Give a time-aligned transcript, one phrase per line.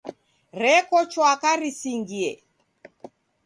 [0.63, 2.31] Reko chwaka risingie.